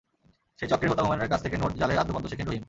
[0.57, 2.59] সেই চক্রের হোতা হুমায়ুনের কাছ থেকে নোট জালের আদ্যোপান্ত শেখেন রহিম।